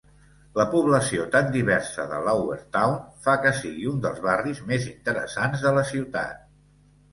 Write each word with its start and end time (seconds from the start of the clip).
La 0.59 0.63
població 0.69 1.25
tan 1.35 1.51
diversa 1.55 2.05
de 2.13 2.21
Lowertown 2.29 2.97
fa 3.27 3.37
que 3.45 3.53
sigui 3.59 3.87
un 3.93 4.01
dels 4.07 4.25
barris 4.27 4.65
més 4.73 4.91
interessants 4.95 5.69
de 5.69 5.77
la 5.79 5.87
ciutat. 5.95 6.45